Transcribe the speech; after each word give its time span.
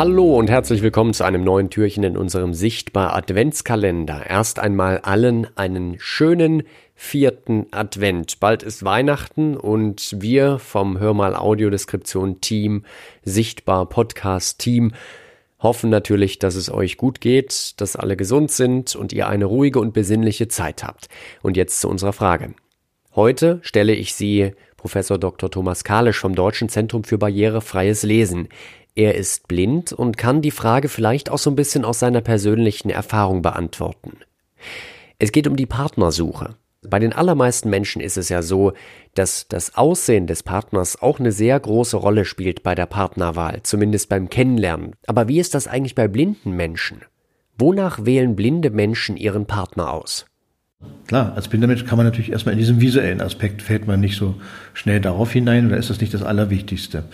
Hallo 0.00 0.38
und 0.38 0.48
herzlich 0.48 0.80
willkommen 0.80 1.12
zu 1.12 1.24
einem 1.24 1.44
neuen 1.44 1.68
Türchen 1.68 2.04
in 2.04 2.16
unserem 2.16 2.54
Sichtbar 2.54 3.14
Adventskalender. 3.14 4.24
Erst 4.26 4.58
einmal 4.58 5.00
allen 5.00 5.46
einen 5.58 5.96
schönen 5.98 6.62
vierten 6.94 7.66
Advent. 7.70 8.40
Bald 8.40 8.62
ist 8.62 8.82
Weihnachten 8.82 9.58
und 9.58 10.16
wir 10.18 10.58
vom 10.58 10.98
Hörmal 10.98 11.36
Audiodeskription 11.36 12.40
Team, 12.40 12.86
Sichtbar 13.24 13.90
Podcast 13.90 14.58
Team 14.60 14.94
hoffen 15.58 15.90
natürlich, 15.90 16.38
dass 16.38 16.54
es 16.54 16.72
euch 16.72 16.96
gut 16.96 17.20
geht, 17.20 17.78
dass 17.78 17.94
alle 17.94 18.16
gesund 18.16 18.50
sind 18.50 18.96
und 18.96 19.12
ihr 19.12 19.28
eine 19.28 19.44
ruhige 19.44 19.80
und 19.80 19.92
besinnliche 19.92 20.48
Zeit 20.48 20.82
habt. 20.82 21.08
Und 21.42 21.58
jetzt 21.58 21.78
zu 21.78 21.90
unserer 21.90 22.14
Frage. 22.14 22.54
Heute 23.14 23.58
stelle 23.60 23.92
ich 23.92 24.14
Sie 24.14 24.52
Professor 24.78 25.18
Dr. 25.18 25.50
Thomas 25.50 25.84
Kalisch 25.84 26.18
vom 26.18 26.34
Deutschen 26.34 26.70
Zentrum 26.70 27.04
für 27.04 27.18
barrierefreies 27.18 28.02
Lesen. 28.02 28.48
Er 28.94 29.14
ist 29.14 29.48
blind 29.48 29.92
und 29.92 30.18
kann 30.18 30.42
die 30.42 30.50
Frage 30.50 30.88
vielleicht 30.88 31.30
auch 31.30 31.38
so 31.38 31.50
ein 31.50 31.56
bisschen 31.56 31.84
aus 31.84 31.98
seiner 31.98 32.20
persönlichen 32.20 32.90
Erfahrung 32.90 33.42
beantworten. 33.42 34.18
Es 35.18 35.32
geht 35.32 35.46
um 35.46 35.56
die 35.56 35.66
Partnersuche. 35.66 36.56
Bei 36.82 36.98
den 36.98 37.12
allermeisten 37.12 37.68
Menschen 37.68 38.00
ist 38.00 38.16
es 38.16 38.30
ja 38.30 38.40
so, 38.40 38.72
dass 39.14 39.46
das 39.48 39.76
Aussehen 39.76 40.26
des 40.26 40.42
Partners 40.42 41.00
auch 41.02 41.20
eine 41.20 41.30
sehr 41.30 41.60
große 41.60 41.96
Rolle 41.96 42.24
spielt 42.24 42.62
bei 42.62 42.74
der 42.74 42.86
Partnerwahl, 42.86 43.62
zumindest 43.62 44.08
beim 44.08 44.30
Kennenlernen. 44.30 44.96
Aber 45.06 45.28
wie 45.28 45.40
ist 45.40 45.54
das 45.54 45.66
eigentlich 45.66 45.94
bei 45.94 46.08
blinden 46.08 46.52
Menschen? 46.52 47.02
Wonach 47.58 48.06
wählen 48.06 48.34
blinde 48.34 48.70
Menschen 48.70 49.18
ihren 49.18 49.44
Partner 49.44 49.92
aus? 49.92 50.24
Klar, 51.06 51.32
als 51.34 51.48
blinder 51.48 51.66
Mensch 51.66 51.84
kann 51.84 51.96
man 51.96 52.06
natürlich 52.06 52.30
erstmal 52.30 52.52
in 52.52 52.58
diesem 52.58 52.80
visuellen 52.80 53.20
Aspekt 53.20 53.62
fällt 53.62 53.86
man 53.86 54.00
nicht 54.00 54.16
so 54.16 54.36
schnell 54.74 55.00
darauf 55.00 55.32
hinein 55.32 55.66
oder 55.66 55.76
ist 55.76 55.90
das 55.90 56.00
nicht 56.00 56.14
das 56.14 56.22
Allerwichtigste. 56.22 57.04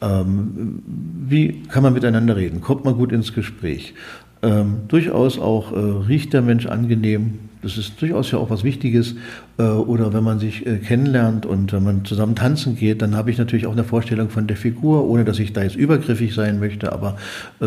Ähm, 0.00 0.82
wie 1.28 1.62
kann 1.68 1.82
man 1.82 1.92
miteinander 1.92 2.36
reden? 2.36 2.60
Kommt 2.60 2.84
man 2.84 2.94
gut 2.94 3.12
ins 3.12 3.34
Gespräch? 3.34 3.94
Ähm, 4.42 4.82
durchaus 4.88 5.38
auch 5.38 5.72
äh, 5.72 5.76
riecht 5.76 6.32
der 6.32 6.42
Mensch 6.42 6.66
angenehm, 6.66 7.38
das 7.64 7.78
ist 7.78 8.00
durchaus 8.00 8.30
ja 8.30 8.38
auch 8.38 8.50
was 8.50 8.62
Wichtiges. 8.62 9.14
Äh, 9.58 9.62
oder 9.62 10.12
wenn 10.12 10.22
man 10.22 10.38
sich 10.38 10.66
äh, 10.66 10.76
kennenlernt 10.76 11.46
und 11.46 11.72
wenn 11.72 11.82
man 11.82 12.04
zusammen 12.04 12.36
tanzen 12.36 12.76
geht, 12.76 13.00
dann 13.00 13.16
habe 13.16 13.30
ich 13.30 13.38
natürlich 13.38 13.66
auch 13.66 13.72
eine 13.72 13.84
Vorstellung 13.84 14.28
von 14.28 14.46
der 14.46 14.58
Figur, 14.58 15.08
ohne 15.08 15.24
dass 15.24 15.38
ich 15.38 15.54
da 15.54 15.62
jetzt 15.62 15.74
übergriffig 15.74 16.34
sein 16.34 16.60
möchte. 16.60 16.92
Aber 16.92 17.16
äh, 17.60 17.66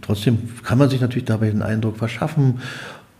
trotzdem 0.00 0.38
kann 0.62 0.78
man 0.78 0.88
sich 0.88 1.02
natürlich 1.02 1.26
dabei 1.26 1.50
einen 1.50 1.62
Eindruck 1.62 1.98
verschaffen. 1.98 2.60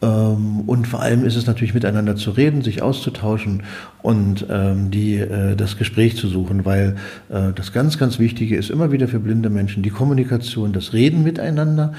Ähm, 0.04 0.60
und 0.66 0.86
vor 0.86 1.00
allem 1.00 1.24
ist 1.24 1.36
es 1.36 1.46
natürlich 1.46 1.74
miteinander 1.74 2.16
zu 2.16 2.30
reden, 2.30 2.62
sich 2.62 2.82
auszutauschen 2.82 3.62
und 4.02 4.46
ähm, 4.50 4.90
die, 4.90 5.16
äh, 5.16 5.56
das 5.56 5.78
Gespräch 5.78 6.16
zu 6.16 6.28
suchen, 6.28 6.64
weil 6.64 6.96
äh, 7.30 7.52
das 7.54 7.72
ganz, 7.72 7.98
ganz 7.98 8.18
Wichtige 8.18 8.56
ist 8.56 8.70
immer 8.70 8.92
wieder 8.92 9.08
für 9.08 9.18
blinde 9.18 9.50
Menschen 9.50 9.82
die 9.82 9.90
Kommunikation, 9.90 10.72
das 10.72 10.92
Reden 10.92 11.22
miteinander 11.22 11.94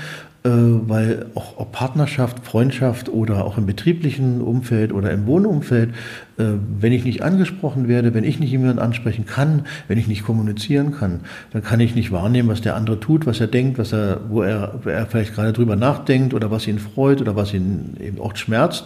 weil 0.49 1.27
auch 1.35 1.57
ob 1.57 1.71
Partnerschaft, 1.71 2.45
Freundschaft 2.45 3.09
oder 3.09 3.45
auch 3.45 3.57
im 3.57 3.65
betrieblichen 3.65 4.41
Umfeld 4.41 4.93
oder 4.93 5.11
im 5.11 5.25
Wohnumfeld, 5.25 5.89
äh, 6.37 6.43
wenn 6.79 6.91
ich 6.91 7.05
nicht 7.05 7.23
angesprochen 7.23 7.87
werde, 7.87 8.13
wenn 8.13 8.23
ich 8.23 8.39
nicht 8.39 8.51
jemanden 8.51 8.79
ansprechen 8.79 9.25
kann, 9.25 9.65
wenn 9.87 9.97
ich 9.97 10.07
nicht 10.07 10.23
kommunizieren 10.23 10.91
kann, 10.91 11.21
dann 11.51 11.63
kann 11.63 11.79
ich 11.79 11.95
nicht 11.95 12.11
wahrnehmen, 12.11 12.49
was 12.49 12.61
der 12.61 12.75
andere 12.75 12.99
tut, 12.99 13.25
was 13.25 13.39
er 13.39 13.47
denkt, 13.47 13.77
was 13.77 13.93
er, 13.93 14.19
wo 14.29 14.41
er, 14.41 14.79
wo 14.83 14.89
er 14.89 15.05
vielleicht 15.05 15.33
gerade 15.33 15.53
drüber 15.53 15.75
nachdenkt 15.75 16.33
oder 16.33 16.51
was 16.51 16.67
ihn 16.67 16.79
freut 16.79 17.21
oder 17.21 17.35
was 17.35 17.53
ihn 17.53 17.95
eben 17.99 18.19
auch 18.19 18.35
schmerzt. 18.35 18.85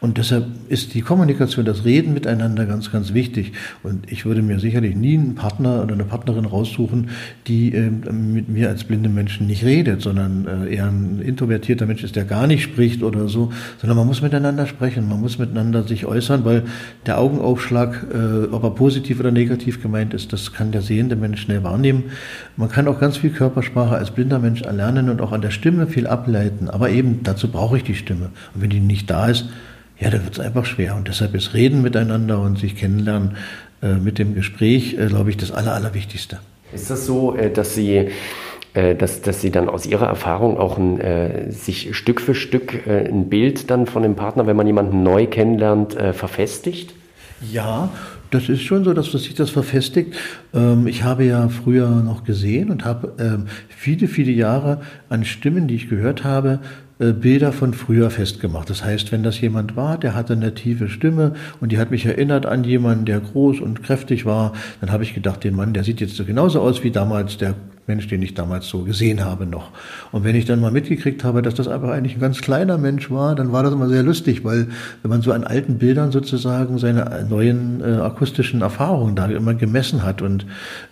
Und 0.00 0.18
deshalb 0.18 0.46
ist 0.68 0.94
die 0.94 1.02
Kommunikation, 1.02 1.64
das 1.64 1.84
Reden 1.84 2.14
miteinander 2.14 2.66
ganz, 2.66 2.90
ganz 2.90 3.14
wichtig. 3.14 3.52
Und 3.82 4.10
ich 4.10 4.26
würde 4.26 4.42
mir 4.42 4.58
sicherlich 4.58 4.96
nie 4.96 5.16
einen 5.16 5.34
Partner 5.34 5.82
oder 5.82 5.94
eine 5.94 6.04
Partnerin 6.04 6.44
raussuchen, 6.44 7.10
die 7.46 7.74
äh, 7.74 7.90
mit 7.90 8.48
mir 8.48 8.68
als 8.68 8.84
blinde 8.84 9.08
Menschen 9.08 9.46
nicht 9.46 9.64
redet, 9.64 10.02
sondern 10.02 10.46
äh, 10.46 10.74
eher 10.74 10.90
ein 10.98 11.20
introvertierter 11.20 11.86
Mensch 11.86 12.04
ist, 12.04 12.16
der 12.16 12.24
gar 12.24 12.46
nicht 12.46 12.62
spricht 12.62 13.02
oder 13.02 13.28
so, 13.28 13.52
sondern 13.80 13.96
man 13.96 14.06
muss 14.06 14.22
miteinander 14.22 14.66
sprechen, 14.66 15.08
man 15.08 15.20
muss 15.20 15.38
miteinander 15.38 15.82
sich 15.84 16.06
äußern, 16.06 16.44
weil 16.44 16.64
der 17.06 17.18
Augenaufschlag, 17.18 18.06
äh, 18.12 18.52
ob 18.52 18.64
er 18.64 18.70
positiv 18.70 19.20
oder 19.20 19.30
negativ 19.30 19.82
gemeint 19.82 20.14
ist, 20.14 20.32
das 20.32 20.52
kann 20.52 20.72
der 20.72 20.82
sehende 20.82 21.16
Mensch 21.16 21.40
schnell 21.40 21.62
wahrnehmen. 21.62 22.04
Man 22.56 22.68
kann 22.68 22.88
auch 22.88 23.00
ganz 23.00 23.16
viel 23.16 23.30
Körpersprache 23.30 23.96
als 23.96 24.10
blinder 24.10 24.38
Mensch 24.38 24.62
erlernen 24.62 25.08
und 25.08 25.20
auch 25.20 25.32
an 25.32 25.40
der 25.40 25.50
Stimme 25.50 25.86
viel 25.86 26.06
ableiten, 26.06 26.68
aber 26.68 26.90
eben 26.90 27.22
dazu 27.22 27.48
brauche 27.48 27.76
ich 27.76 27.84
die 27.84 27.94
Stimme. 27.94 28.30
Und 28.54 28.62
wenn 28.62 28.70
die 28.70 28.80
nicht 28.80 29.08
da 29.10 29.28
ist, 29.28 29.46
ja, 30.00 30.10
dann 30.10 30.24
wird 30.24 30.34
es 30.34 30.40
einfach 30.40 30.64
schwer. 30.64 30.94
Und 30.96 31.08
deshalb 31.08 31.34
ist 31.34 31.54
Reden 31.54 31.82
miteinander 31.82 32.40
und 32.40 32.58
sich 32.58 32.76
kennenlernen 32.76 33.36
äh, 33.82 33.94
mit 33.94 34.18
dem 34.18 34.34
Gespräch, 34.34 34.96
äh, 34.98 35.06
glaube 35.06 35.30
ich, 35.30 35.36
das 35.36 35.50
Aller, 35.50 35.74
Allerwichtigste. 35.74 36.38
Ist 36.72 36.90
das 36.90 37.06
so, 37.06 37.34
äh, 37.34 37.50
dass 37.50 37.74
Sie 37.74 38.08
dass, 38.74 39.22
dass 39.22 39.40
sie 39.40 39.50
dann 39.50 39.68
aus 39.68 39.86
ihrer 39.86 40.06
Erfahrung 40.06 40.58
auch 40.58 40.78
ein, 40.78 41.00
äh, 41.00 41.50
sich 41.50 41.96
Stück 41.96 42.20
für 42.20 42.34
Stück 42.34 42.86
äh, 42.86 43.08
ein 43.08 43.28
Bild 43.28 43.70
dann 43.70 43.86
von 43.86 44.02
dem 44.02 44.14
Partner, 44.14 44.46
wenn 44.46 44.56
man 44.56 44.66
jemanden 44.66 45.02
neu 45.02 45.26
kennenlernt, 45.26 45.96
äh, 45.96 46.12
verfestigt? 46.12 46.94
Ja, 47.52 47.90
das 48.30 48.48
ist 48.48 48.62
schon 48.62 48.84
so, 48.84 48.92
dass 48.92 49.12
sich 49.12 49.34
das 49.34 49.50
verfestigt. 49.50 50.14
Ähm, 50.52 50.86
ich 50.86 51.02
habe 51.02 51.24
ja 51.24 51.48
früher 51.48 51.88
noch 51.88 52.24
gesehen 52.24 52.70
und 52.70 52.84
habe 52.84 53.14
ähm, 53.18 53.46
viele, 53.68 54.06
viele 54.08 54.32
Jahre 54.32 54.80
an 55.08 55.24
Stimmen, 55.24 55.66
die 55.66 55.76
ich 55.76 55.88
gehört 55.88 56.24
habe, 56.24 56.58
äh, 56.98 57.12
Bilder 57.12 57.52
von 57.52 57.74
früher 57.74 58.10
festgemacht. 58.10 58.68
Das 58.68 58.84
heißt, 58.84 59.12
wenn 59.12 59.22
das 59.22 59.40
jemand 59.40 59.76
war, 59.76 59.98
der 59.98 60.14
hatte 60.14 60.34
eine 60.34 60.52
tiefe 60.54 60.88
Stimme 60.88 61.34
und 61.60 61.72
die 61.72 61.78
hat 61.78 61.90
mich 61.90 62.04
erinnert 62.04 62.44
an 62.44 62.64
jemanden, 62.64 63.04
der 63.04 63.20
groß 63.20 63.60
und 63.60 63.82
kräftig 63.82 64.26
war, 64.26 64.52
dann 64.80 64.92
habe 64.92 65.04
ich 65.04 65.14
gedacht, 65.14 65.44
den 65.44 65.54
Mann, 65.54 65.72
der 65.72 65.84
sieht 65.84 66.00
jetzt 66.00 66.16
so 66.16 66.24
genauso 66.24 66.60
aus 66.60 66.82
wie 66.82 66.90
damals 66.90 67.38
der 67.38 67.54
Mensch, 67.88 68.06
den 68.06 68.22
ich 68.22 68.34
damals 68.34 68.68
so 68.68 68.84
gesehen 68.84 69.24
habe 69.24 69.46
noch. 69.46 69.70
Und 70.12 70.22
wenn 70.22 70.36
ich 70.36 70.44
dann 70.44 70.60
mal 70.60 70.70
mitgekriegt 70.70 71.24
habe, 71.24 71.42
dass 71.42 71.54
das 71.54 71.66
einfach 71.66 71.88
eigentlich 71.88 72.16
ein 72.16 72.20
ganz 72.20 72.40
kleiner 72.40 72.78
Mensch 72.78 73.10
war, 73.10 73.34
dann 73.34 73.50
war 73.50 73.62
das 73.62 73.72
immer 73.72 73.88
sehr 73.88 74.02
lustig, 74.02 74.44
weil 74.44 74.68
wenn 75.02 75.10
man 75.10 75.22
so 75.22 75.32
an 75.32 75.44
alten 75.44 75.78
Bildern 75.78 76.12
sozusagen 76.12 76.78
seine 76.78 77.26
neuen 77.28 77.80
äh, 77.80 77.96
akustischen 78.00 78.60
Erfahrungen 78.60 79.16
da 79.16 79.26
immer 79.26 79.54
gemessen 79.54 80.04
hat. 80.04 80.22
Und 80.22 80.46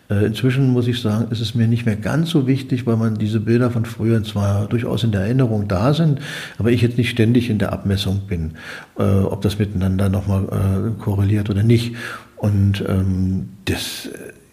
äh, 0.09 0.25
inzwischen 0.25 0.71
muss 0.71 0.89
ich 0.89 1.01
sagen, 1.01 1.31
ist 1.31 1.41
es 1.41 1.55
mir 1.55 1.69
nicht 1.69 1.85
mehr 1.85 1.97
ganz 1.97 2.31
so 2.31 2.47
wichtig, 2.47 2.87
weil 2.87 2.97
man 2.97 3.17
diese 3.17 3.41
Bilder 3.41 3.71
von 3.71 3.85
früher 3.85 4.23
zwar 4.25 4.67
durchaus 4.67 5.05
in 5.05 5.13
der 5.13 5.23
Erinnerung 5.23 5.69
da 5.69 5.93
sind, 5.93 6.21
aber 6.59 6.71
ich 6.71 6.81
jetzt 6.81 6.97
nicht 6.97 7.11
ständig 7.11 7.51
in 7.51 7.59
der 7.59 7.73
Abmessung 7.73 8.23
bin, 8.27 8.53
äh, 8.99 9.03
ob 9.03 9.43
das 9.43 9.59
miteinander 9.59 10.09
nochmal 10.09 10.45
äh, 10.45 11.03
korreliert 11.03 11.51
oder 11.51 11.63
nicht. 11.63 11.95
Und 12.37 12.85
ähm, 12.89 13.49
das 13.65 14.09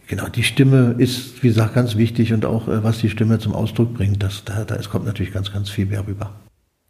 Genau, 0.07 0.27
die 0.27 0.43
Stimme 0.43 0.95
ist, 0.97 1.43
wie 1.43 1.47
gesagt, 1.47 1.75
ganz 1.75 1.95
wichtig 1.95 2.33
und 2.33 2.45
auch 2.45 2.67
äh, 2.67 2.83
was 2.83 2.99
die 2.99 3.09
Stimme 3.09 3.39
zum 3.39 3.53
Ausdruck 3.53 3.93
bringt, 3.93 4.21
das, 4.21 4.43
da, 4.43 4.65
da 4.65 4.75
es 4.75 4.89
kommt 4.89 5.05
natürlich 5.05 5.33
ganz, 5.33 5.51
ganz 5.51 5.69
viel 5.69 5.85
mehr 5.85 6.05
rüber. 6.07 6.31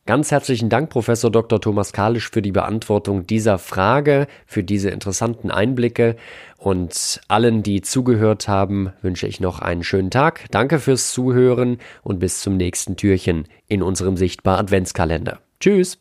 Ganz 0.06 0.32
herzlichen 0.32 0.68
Dank, 0.68 0.90
Professor 0.90 1.32
Dr. 1.32 1.62
Thomas 1.62 1.94
Kalisch, 1.94 2.30
für 2.30 2.42
die 2.42 2.52
Beantwortung 2.52 3.26
dieser 3.26 3.58
Frage, 3.58 4.28
für 4.46 4.62
diese 4.62 4.90
interessanten 4.90 5.50
Einblicke. 5.50 6.18
Und 6.58 7.22
allen, 7.30 7.64
die 7.64 7.82
zugehört 7.82 8.50
haben, 8.50 8.92
wünsche 9.02 9.28
ich 9.28 9.40
noch 9.40 9.60
einen 9.60 9.84
schönen 9.84 10.12
Tag. 10.12 10.46
Danke 10.52 10.80
fürs 10.80 11.14
Zuhören 11.14 11.78
und 12.02 12.20
bis 12.20 12.42
zum 12.42 12.58
nächsten 12.58 12.98
Türchen 12.98 13.48
in 13.70 13.82
unserem 13.82 14.18
Sichtbar 14.18 14.60
Adventskalender. 14.60 15.40
Tschüss! 15.62 15.98